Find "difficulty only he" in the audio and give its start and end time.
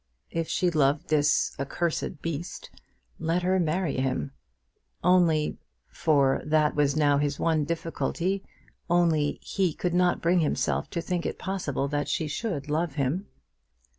7.65-9.75